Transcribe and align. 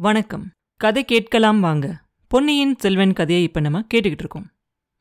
வணக்கம். 0.00 0.50
கதை 0.76 1.04
கேட்கலாம் 1.04 1.60
வாங்க. 1.60 2.00
பொன்னியின் 2.28 2.76
செல்வன் 2.76 3.12
கதையை 3.12 3.44
இப்ப 3.44 3.60
நம்ம 3.60 3.80
கேட்டுக்கிட்டு 3.80 4.24
இருக்கோம். 4.24 4.50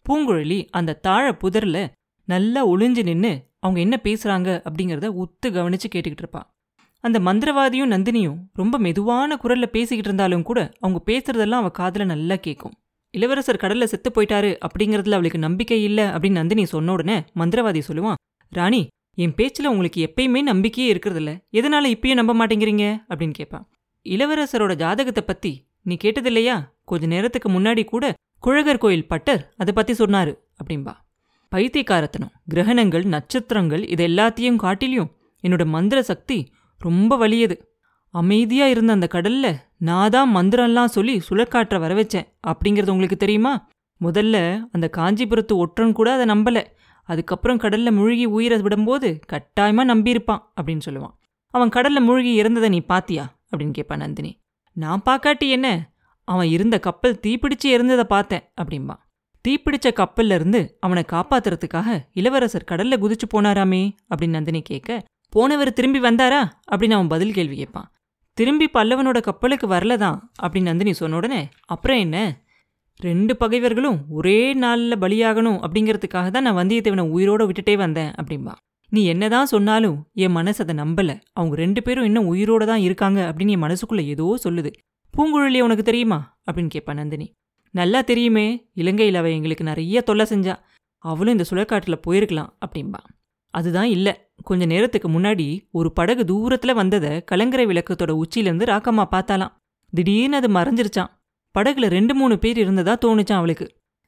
பூங்குழலி 0.09 0.67
அந்த 0.71 0.93
தாழ 0.93 1.37
புதர்ல 1.41 1.87
நல்லா 2.25 2.67
ஒளிஞ்சு 2.67 3.03
நின்னு 3.03 3.43
அவங்க 3.59 3.79
என்ன 3.79 3.99
பேசுறாங்க 4.03 4.63
அப்படிங்கிறத 4.63 5.23
உத்து 5.23 5.49
கவனிச்சு 5.49 5.83
கேட்டுக்கிட்டு 5.95 6.17
இருப்பா. 6.21 6.41
அந்த 6.99 7.19
மந்திரவாதியும் 7.19 7.91
நந்தினியும் 7.91 8.37
ரொம்ப 8.53 8.77
மெதுவான 8.77 9.35
குரல்ல 9.35 9.65
பேசிக்கிட்டு 9.65 10.03
இருந்தாலும் 10.03 10.43
கூட 10.43 10.71
அவங்க 10.79 11.01
பேசுறதெல்லாம் 11.05 11.63
அவள் 11.63 11.77
காதுல 11.79 12.05
நல்லா 12.05 12.35
கேட்கும் 12.35 12.73
இளவரசர் 13.09 13.59
கடல்ல 13.61 13.83
செத்து 13.83 14.11
போயிட்டாரு 14.15 14.57
அப்படிங்கறதுல 14.67 15.11
அவளுக்கு 15.11 15.39
நம்பிக்கை 15.39 15.83
இல்லை 15.83 16.03
அப்படின்னு 16.03 16.31
நந்தினி 16.31 16.65
சொன்ன 16.65 16.91
உடனே 16.91 17.23
மந்திரவாதி 17.35 17.81
சொல்லுவான் 17.87 18.15
ராணி 18.49 18.87
என் 19.15 19.33
பேச்சுல 19.37 19.65
உங்களுக்கு 19.65 20.13
எப்பயுமே 20.13 20.41
நம்பிக்கையே 20.41 20.93
இருக்கிறதில்ல. 20.93 21.37
எதனால 21.51 21.93
இப்பயும் 21.93 22.13
நம்ப 22.13 22.33
மாட்டேங்கிறீங்க? 22.33 23.03
அப்படின்னு 23.09 23.31
கேட்பான் 23.31 23.69
இளவரசரோட 24.13 24.75
ஜாதகத்தை 24.75 25.23
பத்தி 25.23 25.65
நீ 25.81 25.97
கேட்டதில்லையா? 26.03 26.55
கொஞ்ச 26.85 27.05
நேரத்துக்கு 27.05 27.49
முன்னாடி 27.49 27.85
கூட 27.85 28.13
குழகர் 28.39 28.77
கோயில் 28.77 29.07
பட்டர் 29.07 29.53
அதை 29.57 29.73
பத்தி 29.73 29.93
சொன்னாரு 29.93 30.33
அப்படின்பா 30.59 30.93
பைத்தியக்காரத்தனம் 31.49 32.31
கிரகணங்கள் 32.53 33.05
நட்சத்திரங்கள் 33.05 33.87
இது 33.87 34.07
எல்லாத்தையும் 34.07 34.61
காட்டிலையும் 34.63 35.11
என்னோட 35.43 35.65
மந்திர 35.65 36.01
சக்தி 36.01 36.51
ரொம்ப 36.79 37.17
வலியது. 37.17 37.55
அமைதியா 38.09 38.67
இருந்த 38.67 38.93
அந்த 38.93 39.07
கடல்ல 39.11 39.55
நான் 39.77 40.09
தான் 40.09 40.35
மந்திரம்லாம் 40.35 40.85
சொல்லி 40.85 41.21
சுழற்காற்ற 41.29 41.79
வர 41.79 41.93
வச்சேன் 41.95 42.27
அப்படிங்கிறது 42.47 42.89
உங்களுக்கு 42.89 43.17
தெரியுமா? 43.17 43.69
முதல்ல 44.01 44.35
அந்த 44.71 44.89
காஞ்சிபுரத்து 44.97 45.53
ஒற்றன் 45.53 45.91
கூட 45.91 46.13
அதை 46.13 46.25
நம்பல. 46.25 46.63
அதுக்கப்புறம் 47.03 47.59
கடல்ல 47.59 47.91
மூழ்கி 47.91 48.25
உயிரை 48.25 48.57
விடும்போது 48.59 49.19
கட்டாயமா 49.33 49.83
நம்பியிருப்பான் 49.91 50.43
அப்படின்னு 50.61 50.85
சொல்லுவான். 50.85 51.15
அவன் 51.53 51.69
கடல்ல 51.69 51.99
மூழ்கி 51.99 52.31
இறந்ததை 52.41 52.69
நீ 52.69 52.79
பாத்தியா? 52.79 53.36
அப்படின்னு 53.51 53.71
கேட்பான் 53.71 53.97
நந்தினி. 53.97 54.39
நான் 54.73 55.01
பார்க்காட்டி 55.05 55.49
என்ன? 55.49 55.91
அவன் 56.23 56.47
இருந்த 56.47 56.79
கப்பல் 56.79 57.19
தீப்பிடிச்சு 57.27 57.65
இருந்ததை 57.65 58.03
பார்த்தேன் 58.03 58.43
அப்படிம்பா. 58.61 58.95
தீப்பிடிச்ச 59.47 59.87
கப்பல்ல 59.87 60.33
இருந்து 60.33 60.77
அவனை 60.79 61.03
காப்பாத்துறதுக்காக 61.11 61.99
இளவரசர் 62.13 62.67
கடல்ல 62.71 62.93
குதிச்சு 62.95 63.27
போனாராமே 63.35 63.91
அப்படின்னு 64.09 64.29
நந்தினி 64.29 64.61
கேட்க 64.61 65.03
போனவர் 65.29 65.73
திரும்பி 65.73 65.99
வந்தாரா? 65.99 66.49
அப்படின்னு 66.71 66.91
அவன் 66.91 67.07
பதில் 67.07 67.33
கேள்வி 67.33 67.55
கேட்பான். 67.55 67.91
திரும்பி 68.33 68.69
பல்லவனோட 68.73 69.21
கப்பலுக்கு 69.21 69.67
வரலதான் 69.67 70.19
அப்படின்னு 70.41 70.61
நந்தினி 70.61 70.93
சொன்ன 70.93 71.15
உடனே 71.15 71.49
அப்புறம் 71.65 71.97
என்ன? 71.97 72.41
ரெண்டு 72.97 73.37
பகைவர்களும் 73.37 74.05
ஒரே 74.09 74.53
நாள்ல 74.53 74.93
பலியாகணும் 75.01 75.59
அப்படிங்கிறதுக்காக 75.63 76.29
தான் 76.29 76.43
நான் 76.43 76.55
வந்தியத்தேவனை 76.55 77.05
உயிரோட 77.17 77.49
விட்டுட்டே 77.49 77.77
வந்தேன் 77.77 78.11
அப்படிம்பா. 78.11 78.53
நீ 78.89 79.05
என்னதான் 79.05 79.45
சொன்னாலும் 79.45 80.07
என் 80.13 80.31
மனசு 80.31 80.63
அதை 80.63 80.75
நம்பல. 80.75 81.21
அவங்க 81.33 81.55
ரெண்டு 81.55 81.83
பேரும் 81.83 82.03
இன்னும் 82.03 82.33
உயிரோட 82.33 82.65
தான் 82.65 82.79
இருக்காங்க 82.79 83.33
அப்படின்னு 83.33 83.49
என் 83.49 83.63
மனசுக்குள்ள 83.63 84.05
ஏதோ 84.05 84.37
சொல்லுது. 84.43 84.73
பூங்குழலி 85.17 85.59
உனக்கு 85.59 85.83
தெரியுமா? 85.83 86.37
அப்படின்னு 86.51 86.69
கேட்பா 86.75 86.93
நந்தினி. 86.93 87.31
நல்லா 87.71 88.01
தெரியுமே 88.01 88.69
இலங்கையில் 88.73 89.15
அவ 89.15 89.29
எங்களுக்கு 89.29 89.63
நிறைய 89.63 90.01
தொல்லை 90.01 90.25
செஞ்சா. 90.29 90.55
அவளும் 90.97 91.31
இந்த 91.31 91.43
சுழற்காட்டில் 91.43 92.01
போயிருக்கலாம் 92.07 92.49
அப்படின்பா 92.65 93.01
அதுதான் 93.53 93.87
இல்ல. 93.87 94.29
கொஞ்ச 94.43 94.65
நேரத்துக்கு 94.65 95.09
முன்னாடி 95.09 95.67
ஒரு 95.71 95.91
படகு 95.91 96.23
தூரத்துல 96.23 96.73
வந்ததை 96.73 97.23
கலங்கரை 97.23 97.65
விளக்கத்தோட 97.65 98.21
உச்சியிலேருந்து 98.23 98.65
ராக்கம்மா 98.73 99.05
பார்த்தாலாம் 99.11 99.51
திடீர்னு 99.93 100.35
அது 100.35 100.47
மறைஞ்சிருச்சான் 100.47 101.11
படகுல 101.59 101.87
ரெண்டு 101.87 102.15
மூணு 102.15 102.39
பேர் 102.39 102.57
இருந்ததா 102.57 102.97
தோணுச்சான் 103.05 103.33
அவளுக்கு. 103.33 103.67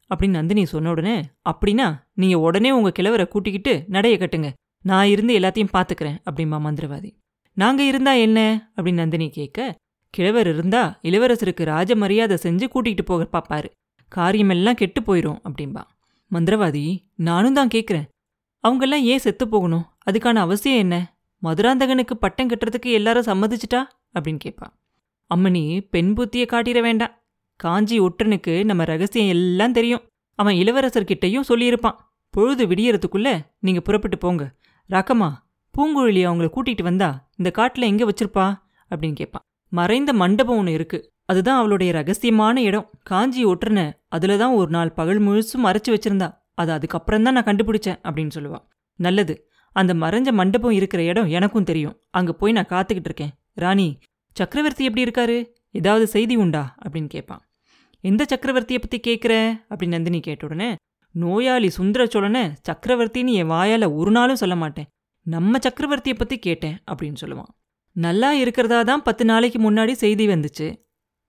அப்படின்னு 0.09 0.29
நந்தினி 0.29 0.65
சொன்ன 0.65 0.89
உடனே 0.89 1.21
அப்படின்னா 1.49 1.87
நீங்க 2.13 2.39
உடனே 2.39 2.71
உங்க 2.71 2.91
கிழவரை 2.99 3.27
கூட்டிக்கிட்டு 3.27 3.85
நடைய 3.89 4.15
கட்டுங்க. 4.17 4.53
நான் 4.81 5.07
இருந்து 5.07 5.39
எல்லாத்தையும் 5.39 5.69
பார்த்துக்கிறேன் 5.73 6.17
அப்படிம்பா 6.31 6.59
மந்திரவாதி. 6.59 7.15
நாங்க 7.53 7.83
இருந்தா 7.83 8.13
என்ன? 8.13 8.71
அப்படின்னு 8.75 8.93
நந்தினி 8.93 9.29
கேட்க 9.29 9.75
கிழவர் 10.09 10.47
இருந்தா 10.47 10.99
இளவரசருக்கு 11.01 11.63
ராஜ 11.63 11.95
மரியாதை 11.95 12.37
செஞ்சு 12.41 12.67
கூட்டிகிட்டு 12.73 13.01
போக 13.05 13.27
பாப்பாரு. 13.31 13.65
காரியமெல்லாம் 14.07 14.75
கெட்டு 14.75 15.01
போயிரும் 15.01 15.39
அப்படிம்பா. 15.43 15.83
மந்திரவாதி 16.31 16.97
நானும் 17.15 17.53
தான் 17.53 17.67
கேட்குறேன். 17.67 18.07
அவங்கெல்லாம் 18.67 19.01
ஏன் 19.01 19.19
செத்து 19.19 19.47
போகணும்? 19.47 19.85
அதுக்கான 20.11 20.35
அவசியம் 20.35 20.77
என்ன? 20.77 21.17
மதுராந்தகனுக்கு 21.43 22.13
பட்டம் 22.19 22.47
கட்டுறதுக்கு 22.47 22.91
எல்லாரும் 22.91 23.25
சம்மதிச்சிட்டா? 23.25 23.83
அப்படின்னு 24.19 24.39
கேட்பா. 24.45 24.67
அம்மனி 25.35 25.87
பெண் 25.89 26.13
புத்தியை 26.17 26.45
காட்டிட 26.45 26.81
வேண்டாம். 26.81 27.11
காஞ்சி 27.55 27.99
ஒற்றனுக்கு 27.99 28.63
நம்ம 28.63 28.83
ரகசியம் 28.83 29.27
எல்லாம் 29.27 29.71
தெரியும். 29.71 30.01
அவன் 30.35 30.55
இளவரசர்கிட்டையும் 30.55 31.43
சொல்லியிருப்பான். 31.49 31.95
பொழுது 32.29 32.67
விடியறதுக்குள்ள 32.67 33.41
நீங்க 33.59 33.81
புறப்பட்டு 33.81 34.17
போங்க. 34.17 34.51
ராக்கம்மா 34.89 35.27
பூங்குழலி 35.73 36.21
அவங்கள 36.27 36.47
கூட்டிட்டு 36.55 36.83
வந்தா 36.83 37.29
இந்த 37.37 37.49
காட்டில் 37.51 37.89
எங்கே 37.89 38.05
வச்சிருப்பா? 38.05 38.45
அப்படின்னு 38.91 39.13
கேட்பான் 39.13 39.43
மறைந்த 39.71 40.13
மண்டபம் 40.13 40.57
ஒன்று 40.57 40.71
இருக்கு. 40.71 40.99
அதுதான் 41.25 41.57
அவளுடைய 41.57 41.93
ரகசியமான 41.93 42.57
இடம். 42.57 42.89
காஞ்சி 43.03 43.45
ஒட்டுறன 43.45 43.81
அதில் 44.07 44.37
தான் 44.37 44.53
ஒரு 44.53 44.69
நாள் 44.69 44.91
பகல் 44.91 45.21
முழுசும் 45.21 45.63
மறைச்சு 45.63 45.89
வச்சிருந்தா. 45.89 46.29
அது 46.53 46.71
அதுக்கப்புறம் 46.71 47.23
தான் 47.23 47.33
நான் 47.33 47.43
கண்டுபிடிச்சேன் 47.43 47.99
அப்படின்னு 48.03 48.35
சொல்லுவாள் 48.35 48.65
நல்லது. 48.99 49.35
அந்த 49.75 49.93
மறைஞ்ச 49.93 50.31
மண்டபம் 50.31 50.71
இருக்கிற 50.71 51.03
இடம் 51.03 51.29
எனக்கும் 51.29 51.63
தெரியும். 51.63 51.95
அங்க 52.09 52.33
போய் 52.33 52.51
நான் 52.51 52.71
காத்துக்கிட்டு 52.73 53.09
இருக்கேன். 53.09 53.33
ராணி 53.53 53.87
சக்கரவர்த்தி 54.35 54.83
எப்படி 54.85 55.03
இருக்காரு? 55.07 55.37
ஏதாவது 55.71 56.07
செய்தி 56.07 56.35
உண்டா? 56.35 56.63
அப்படின்னு 56.83 57.07
கேட்பான் 57.07 57.41
எந்த 58.03 58.25
சக்கரவர்த்தியை 58.29 58.79
பத்தி 58.83 58.99
கேட்குற 59.07 59.33
அப்படின்னு 59.69 59.95
நந்தினி 59.95 60.19
கேட்ட 60.19 60.45
உடனே 60.45 60.75
நோயாளி 61.11 61.69
சுந்தரச்சோழனை 61.77 62.53
சக்கரவர்த்தின்னு 62.69 63.33
என் 63.33 63.49
வாயால 63.49 63.95
ஒரு 63.95 64.11
நாளும் 64.11 64.35
சொல்ல 64.35 64.55
மாட்டேன். 64.55 64.85
நம்ம 65.25 65.57
சக்கரவர்த்தியை 65.57 66.15
பத்தி 66.15 66.39
கேட்டேன் 66.39 66.83
அப்படின்னு 66.91 67.15
சொல்லுவான். 67.21 67.51
நல்லா 67.91 68.33
இருக்கிறதா 68.33 68.83
தான் 68.83 69.03
பத்து 69.03 69.25
நாளைக்கு 69.25 69.71
முன்னாடி 69.71 69.91
செய்தி 69.91 70.27
வந்துச்சு. 70.27 70.83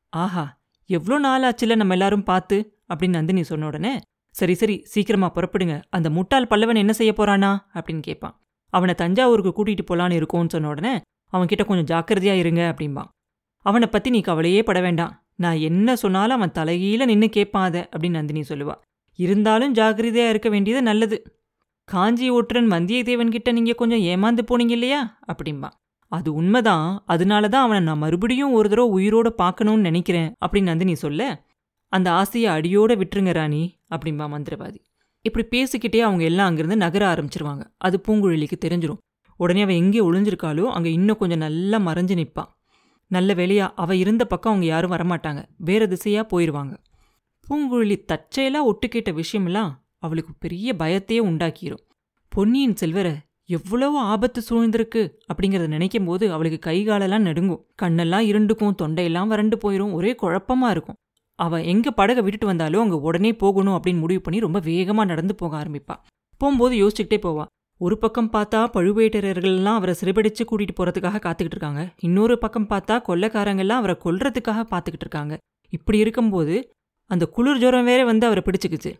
ஆஹா 0.08 0.60
எவ்வளோ 0.86 1.18
நாள் 1.18 1.42
ஆச்சுல 1.42 1.76
நம்ம 1.76 1.92
எல்லாரும் 1.92 2.22
பார்த்து? 2.22 2.78
அப்படின்னு 2.88 3.08
நந்தினி 3.08 3.42
சொன்ன 3.42 3.66
உடனே 3.66 4.00
சரி 4.30 4.54
சரி 4.54 4.80
சீக்கிரமா 4.84 5.32
புறப்படுங்க. 5.34 5.82
அந்த 5.90 6.10
முட்டாள் 6.10 6.46
பல்லவன் 6.50 6.76
என்ன 6.76 6.92
செய்ய 6.92 7.12
போறானா? 7.16 7.58
அப்படின்னு 7.74 8.00
கேட்பான். 8.00 8.40
அவனை 8.66 8.94
தஞ்சாவூருக்கு 8.94 9.52
கூட்டிட்டு 9.58 9.84
போலான்னு 9.90 10.18
இருக்கோன்னு 10.20 10.48
சொன்ன 10.48 10.68
உடனே 10.68 11.00
அவன்கிட்ட 11.32 11.64
கொஞ்சம் 11.64 11.90
ஜாக்கிரதையா 11.92 12.32
இருங்க 12.32 12.74
அப்படிம்பான். 12.74 13.08
அவனை 13.58 13.88
பத்தி 13.88 14.10
நீ 14.10 14.20
கவலையே 14.20 14.62
பட 14.62 14.80
வேண்டாம். 14.80 15.26
நான் 15.34 15.56
என்ன 15.56 15.96
சொன்னாலும் 15.96 16.36
அவன் 16.36 16.50
தலைகீழ 16.50 17.04
நின்னு 17.04 17.28
கேட்பான் 17.28 17.64
அதை 17.64 17.80
அப்படின்னு 17.80 18.10
நந்தினி 18.10 18.40
சொல்லுவா. 18.40 18.74
இருந்தாலும் 19.24 19.74
ஜாக்கிரதையா 19.74 20.28
இருக்க 20.28 20.48
வேண்டியது 20.48 20.82
நல்லது. 20.82 21.16
காஞ்சி 21.88 22.26
ஒற்றன் 22.30 22.68
வந்தியத்தேவன் 22.70 23.30
கிட்ட 23.30 23.52
நீங்க 23.52 23.72
கொஞ்சம் 23.72 24.02
ஏமாந்து 24.12 24.42
போனீங்க 24.50 24.70
இல்லையா? 24.70 25.00
அப்படிம்பா. 25.32 25.70
அது 26.12 26.28
உண்மைதான். 26.34 26.86
அதனால 27.06 27.48
தான் 27.48 27.64
அவனை 27.64 27.80
நான் 27.82 27.98
மறுபடியும் 27.98 28.52
ஒரு 28.52 28.68
தடவை 28.68 28.90
உயிரோட 28.98 29.28
பார்க்கணும்னு 29.42 29.80
நினைக்கிறேன். 29.80 30.30
அப்படின்னு 30.44 30.70
நந்தினி 30.72 30.94
சொல்ல 30.94 31.22
அந்த 31.92 32.08
ஆசையை 32.12 32.48
அடியோட 32.56 32.92
விட்டுருங்க 33.00 33.32
ராணி 33.32 33.62
அப்படிம்பா 33.94 34.26
மந்திரவாதி. 34.34 34.78
இப்படி 35.24 35.44
பேசிக்கிட்டே 35.46 36.00
அவங்க 36.00 36.22
எல்லாம் 36.24 36.46
அங்கிருந்து 36.46 36.76
நகர 36.76 37.02
ஆரம்பிச்சிருவாங்க. 37.12 37.64
அது 37.78 37.96
பூங்குழலிக்கு 38.06 38.56
தெரிஞ்சிடும் 38.64 39.00
உடனே 39.40 39.62
அவன் 39.62 39.80
எங்கே 39.82 40.00
ஒளிஞ்சிருக்காளோ 40.00 40.64
அங்கே 40.76 40.90
இன்னும் 40.92 41.16
கொஞ்சம் 41.16 41.42
நல்லா 41.44 41.78
மறைஞ்சு 41.78 42.14
நிற்பான் 42.20 42.50
நல்ல 43.10 43.30
வேலையா 43.34 43.66
அவள் 43.74 43.96
இருந்த 43.96 44.24
பக்கம் 44.24 44.52
அவங்க 44.52 44.66
யாரும் 44.66 44.92
வரமாட்டாங்க. 44.92 45.40
வேற 45.68 45.82
திசையாக 45.86 46.24
போயிடுவாங்க 46.32 46.74
பூங்குழலி 47.50 47.96
தற்செயலா 48.10 48.60
ஒட்டு 48.62 48.88
கேட்ட 48.88 49.10
விஷயமெல்லாம் 49.12 49.70
அவளுக்கு 49.98 50.32
பெரிய 50.38 50.74
பயத்தையே 50.78 51.20
உண்டாக்கிரும். 51.28 51.82
பொன்னியின் 52.28 52.76
செல்வரை 52.76 53.14
எவ்வளவு 53.44 53.98
ஆபத்து 53.98 54.40
சூழ்ந்திருக்கு 54.48 55.02
அப்படிங்கறத 55.32 55.66
நினைக்கும் 55.66 56.04
போது 56.04 56.32
அவளுக்கு 56.32 56.58
கை 56.58 56.84
காலெல்லாம் 56.84 57.22
நடுங்கும். 57.22 57.66
கண்ணெல்லாம் 57.82 58.26
இருண்டுக்கும் 58.30 58.76
தொண்டையெல்லாம் 58.82 59.26
வறண்டு 59.26 59.56
போயிரும் 59.56 59.92
ஒரே 59.92 60.16
குழப்பமா 60.22 60.70
இருக்கும். 60.70 60.96
அவ 61.34 61.62
எங்க 61.62 61.90
படகை 61.90 62.22
விட்டுட்டு 62.22 62.46
வந்தாலும் 62.46 62.82
அங்க 62.82 62.96
உடனே 62.96 63.32
போகணும் 63.32 63.74
அப்படின்னு 63.74 63.98
முடிவு 63.98 64.20
பண்ணி 64.20 64.40
ரொம்ப 64.40 64.60
வேகமா 64.60 65.04
நடந்து 65.04 65.34
போக 65.34 65.62
ஆரம்பிப்பா. 65.62 65.96
போகும்போது 66.38 66.74
யோசிச்சுக்கிட்டே 66.76 67.18
போவா. 67.26 67.44
ஒரு 67.80 67.98
பக்கம் 67.98 68.32
பார்த்தா 68.32 68.60
பழுவேட்டரர்கள்லாம் 68.74 69.78
அவரை 69.78 69.94
சிறுபடிச்சு 70.00 70.42
கூட்டிட்டு 70.50 70.76
போறதுக்காக 70.76 71.20
காத்துக்கிட்டு 71.26 71.56
இருக்காங்க. 71.56 71.94
இன்னொரு 71.98 72.38
பக்கம் 72.38 72.68
பார்த்தா 72.68 72.96
கொள்ளைக்காரங்கெல்லாம் 73.08 73.80
அவரை 73.82 73.96
கொல்றதுக்காக 74.04 74.64
பார்த்துக்கிட்டு 74.70 75.04
இருக்காங்க. 75.06 75.38
இப்படி 75.68 75.98
இருக்கும்போது 75.98 76.56
அந்த 77.10 77.24
குளிர் 77.26 77.58
ஜுரம் 77.58 77.84
வேற 77.84 78.04
வந்து 78.04 78.26
அவரை 78.26 78.42
பிடிச்சுக்குச்சு. 78.46 78.92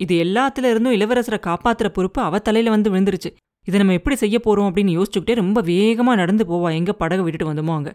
இது 0.00 0.14
எல்லாத்துல 0.24 0.66
இருந்தும் 0.72 0.92
இளவரசரை 0.92 1.38
காப்பாத்துற 1.46 1.88
பொறுப்பு 1.88 2.20
அவ 2.22 2.38
தலையில 2.38 2.74
வந்து 2.74 2.90
விழுந்துருச்சு. 2.90 3.30
இதை 3.66 3.78
நம்ம 3.80 3.92
எப்படி 3.92 4.16
செய்ய 4.16 4.36
போறோம் 4.44 4.68
அப்படின்னு 4.68 4.94
யோசிச்சுக்கிட்டே 4.98 5.34
ரொம்ப 5.34 5.62
வேகமா 5.62 6.14
நடந்து 6.20 6.44
போவா. 6.44 6.70
எங்க 6.74 6.92
படகு 6.92 7.22
விட்டுட்டு 7.22 7.52
வந்தோமோ 7.52 7.74
அங்க. 7.74 7.90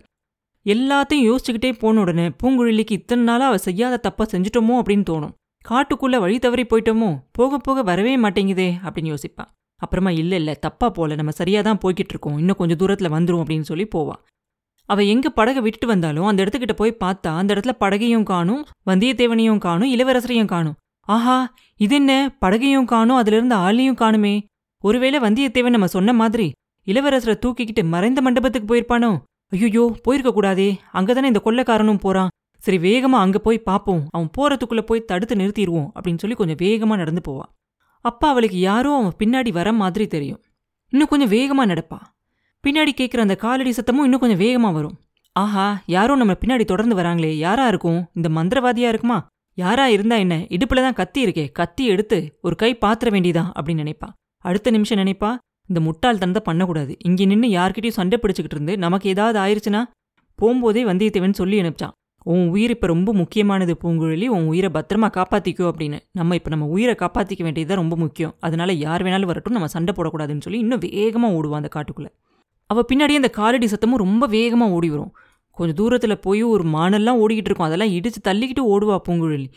எல்லாத்தையும் 0.65 1.25
யோசிச்சுக்கிட்டே 1.29 1.71
போன 1.79 1.99
உடனே 1.99 2.27
பூங்குழலிக்கு 2.43 2.91
இத்தனை 2.91 3.23
நாளா 3.23 3.45
அவ 3.47 3.57
செய்யாத 3.57 3.97
தப்பா 3.97 4.25
செஞ்சுட்டோமோ 4.31 4.75
அப்படின்னு 4.81 5.05
தோணும். 5.09 5.33
காட்டுக்குள்ள 5.65 6.19
வழி 6.19 6.37
தவறி 6.39 6.63
போயிட்டோமோ? 6.63 7.09
போக 7.31 7.57
போக 7.57 7.81
வரவே 7.83 8.13
மாட்டேங்குதே 8.17 8.69
அப்படின்னு 8.83 9.11
யோசிப்பா. 9.13 9.45
அப்புறமா 9.81 10.11
இல்ல 10.11 10.35
இல்ல 10.35 10.53
தப்பா 10.53 10.89
போல. 10.89 11.15
நம்ம 11.15 11.31
சரியாதான் 11.37 11.79
போய்கிட்டு 11.83 12.13
இருக்கோம். 12.13 12.37
இன்னும் 12.37 12.55
கொஞ்சம் 12.55 12.77
தூரத்துல 12.77 13.11
வந்துரும் 13.17 13.41
அப்படின்னு 13.43 13.67
சொல்லி 13.71 13.87
போவா. 13.95 14.15
அவ 14.85 15.03
எங்க 15.03 15.30
படகை 15.30 15.62
விட்டுட்டு 15.62 15.88
வந்தாலும் 15.88 16.25
அந்த 16.25 16.44
இடத்துக்கிட்ட 16.44 16.74
போய் 16.74 16.97
பார்த்தா 17.00 17.31
அந்த 17.35 17.53
இடத்துல 17.53 17.71
படகையும் 17.80 18.24
காணும் 18.24 18.65
வந்தியத்தேவனையும் 18.85 19.57
காணும் 19.57 19.91
இளவரசரையும் 19.94 20.45
காணும். 20.45 20.75
ஆஹா 21.07 21.53
இது 21.77 21.95
என்ன? 21.95 22.38
படகையும் 22.41 22.85
காணும் 22.85 23.15
அதுல 23.15 23.35
இருந்து 23.35 23.56
ஆளையும் 23.56 24.00
காணுமே. 24.00 24.44
ஒருவேளை 24.80 25.19
வந்தியத்தேவன் 25.19 25.69
நம்ம 25.69 25.88
சொன்ன 25.88 26.13
மாதிரி 26.13 26.51
இளவரசரை 26.88 27.35
தூக்கிக்கிட்டு 27.45 27.83
மறைந்த 27.83 28.21
மண்டபத்துக்கு 28.21 28.68
போயிருப்பானோ? 28.69 29.12
ஐயோ 29.50 29.95
போயிருக்க 30.03 30.33
கூடாதே. 30.33 30.80
அங்கதானே 30.94 31.24
இந்த 31.24 31.41
கொள்ளக்காரனும் 31.45 32.00
போறான். 32.00 32.27
சரி 32.57 32.77
வேகமா 32.77 33.19
அங்க 33.25 33.39
போய் 33.39 33.63
பாப்போம். 33.65 34.03
அவன் 34.09 34.29
போறதுக்குள்ள 34.38 34.81
போய் 34.81 35.06
தடுத்து 35.06 35.36
நிறுத்திடுவோம் 35.36 35.89
அப்படின்னு 35.95 36.18
சொல்லி 36.18 36.36
கொஞ்சம் 36.36 36.62
வேகமா 36.68 36.95
நடந்து 36.95 37.21
போவா. 37.27 37.45
அப்பா 38.01 38.29
அவளுக்கு 38.29 38.59
யாரோ 38.59 38.91
அவன் 38.95 39.13
பின்னாடி 39.19 39.51
வர 39.51 39.74
மாதிரி 39.74 40.07
தெரியும். 40.07 40.41
இன்னும் 40.89 41.07
கொஞ்சம் 41.07 41.31
வேகமா 41.31 41.69
நடப்பா. 41.71 42.00
பின்னாடி 42.65 42.92
கேட்குற 43.00 43.21
அந்த 43.24 43.36
காலடி 43.36 43.71
சத்தமும் 43.77 44.06
இன்னும் 44.07 44.21
கொஞ்சம் 44.21 44.42
வேகமாக 44.44 44.74
வரும். 44.75 44.94
ஆஹா 45.36 45.65
யாரும் 45.94 46.19
நம்ம 46.21 46.33
பின்னாடி 46.42 46.65
தொடர்ந்து 46.65 46.95
வராங்களே 47.00 47.31
யாரா 47.45 47.65
இருக்கும்? 47.71 47.98
இந்த 48.18 48.27
மந்திரவாதியா 48.38 48.89
இருக்குமா? 48.92 49.18
யாரா 49.57 49.86
இருந்தா 49.95 50.15
என்ன? 50.15 50.36
இடுப்புல 50.56 50.83
தான் 50.86 50.98
கத்தி 51.00 51.19
இருக்கே 51.25 51.45
கத்தி 51.60 51.83
எடுத்து 51.94 52.18
ஒரு 52.42 52.56
கை 52.62 52.69
பாத்திர 52.83 53.10
வேண்டியதான் 53.15 53.50
அப்படின்னு 53.56 53.83
நினைப்பா. 53.86 54.07
அடுத்த 54.45 54.71
நிமிஷம் 54.75 55.01
நினைப்பா 55.01 55.31
இந்த 55.69 55.80
முட்டாள் 55.88 56.21
தந்த 56.24 56.39
பண்ணக்கூடாது. 56.48 56.94
இங்கே 57.07 57.27
நின்று 57.31 57.50
யார்கிட்டயும் 57.57 57.98
சண்டை 58.00 58.19
பிடிச்சிக்கிட்டு 58.21 58.57
இருந்து 58.57 58.74
நமக்கு 58.86 59.12
ஏதாவது 59.15 59.38
ஆயிடுச்சுன்னா 59.44 59.83
போகும்போதே 60.39 60.83
வந்தியத்தேவன் 60.92 61.39
சொல்லி 61.42 61.62
அனுப்பிச்சான். 61.62 61.95
உன் 62.33 62.48
உயிர் 62.56 62.74
இப்போ 62.75 62.88
ரொம்ப 62.95 63.13
முக்கியமானது 63.21 63.74
பூங்குழலி 63.83 64.27
உன் 64.36 64.50
உயிரை 64.51 64.69
பத்திரமா 64.77 65.07
காப்பாத்திக்கோ 65.18 65.65
அப்படின்னு. 65.71 65.98
நம்ம 66.19 66.36
இப்போ 66.39 66.50
நம்ம 66.50 66.68
உயிரை 66.75 66.95
காப்பாற்றிக்க 67.04 67.44
வேண்டியது 67.48 67.81
ரொம்ப 67.83 67.95
முக்கியம். 68.04 68.36
அதனால 68.48 68.71
யார் 68.88 69.04
வேணாலும் 69.07 69.31
வரட்டும் 69.31 69.57
நம்ம 69.57 69.69
சண்டை 69.77 69.94
போடக்கூடாதுன்னு 69.98 70.45
சொல்லி 70.48 70.62
இன்னும் 70.65 70.83
வேகமாக 70.89 71.38
ஓடுவான் 71.39 71.62
அந்த 71.63 71.71
காட்டுக்குள்ளே. 71.77 72.12
அவள் 72.73 72.87
பின்னாடியே 72.91 73.21
அந்த 73.21 73.31
காலடி 73.39 73.67
சத்தமும் 73.73 74.03
ரொம்ப 74.05 74.25
வேகமாக 74.35 74.75
ஓடி 74.77 74.89
வரும். 74.89 75.11
கொஞ்சம் 75.57 75.77
தூரத்தில் 75.79 76.21
போய் 76.27 76.43
ஒரு 76.53 76.63
மானெல்லாம் 76.75 77.19
ஓடிக்கிட்டு 77.23 77.49
இருக்கும். 77.49 77.69
அதெல்லாம் 77.69 77.93
இடித்து 77.97 78.19
தள்ளிக்கிட்டு 78.29 78.63
ஓடுவா 78.73 78.95
பூங்குழலி. 79.07 79.47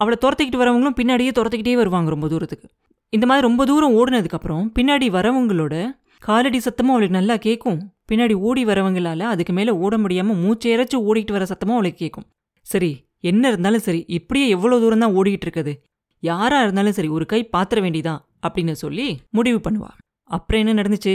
அவளை 0.00 0.16
துரத்திக்கிட்டு 0.24 0.62
வரவங்களும் 0.62 0.96
பின்னாடியே 1.00 1.32
துரத்திக்கிட்டே 1.38 1.76
வருவாங்க 1.76 2.10
ரொம்ப 2.10 2.28
தூரத்துக்கு. 2.28 2.66
இந்த 3.12 3.26
மாதிரி 3.26 3.46
ரொம்ப 3.46 3.64
தூரம் 3.64 3.94
ஓடினதுக்கப்புறம் 3.98 4.64
பின்னாடி 4.78 5.06
வரவங்களோட 5.10 5.74
காலடி 6.22 6.58
சத்தமும் 6.58 6.94
அவளுக்கு 6.94 7.16
நல்லா 7.18 7.36
கேட்கும் 7.36 7.78
பின்னாடி 8.10 8.34
ஓடி 8.48 8.62
வரவங்களால 8.64 9.22
அதுக்கு 9.32 9.52
மேலே 9.52 9.72
ஓட 9.84 9.94
முடியாமல் 9.98 10.36
மூச்சை 10.36 10.72
ஓடிக்கிட்டு 11.08 11.36
வர 11.36 11.44
சத்தமும் 11.44 11.76
அவளுக்கு 11.78 11.98
கேட்கும் 11.98 12.26
சரி 12.66 12.90
என்ன 13.20 13.48
இருந்தாலும் 13.48 13.80
சரி 13.80 14.04
இப்படியே 14.08 14.48
எவ்வளோ 14.48 14.78
தூரம் 14.80 15.02
தான் 15.04 15.14
ஓடிக்கிட்டு 15.18 15.46
இருக்குது? 15.46 15.72
யாராக 16.22 16.62
இருந்தாலும் 16.62 16.92
சரி 16.92 17.08
ஒரு 17.08 17.26
கை 17.26 17.40
பாத்திர 17.44 17.80
வேண்டிதான் 17.80 18.20
அப்படின்னு 18.46 18.74
சொல்லி 18.84 19.06
முடிவு 19.30 19.58
பண்ணுவாள் 19.58 19.96
அப்புறம் 20.30 20.60
என்ன 20.62 20.82
நடந்துச்சு? 20.82 21.14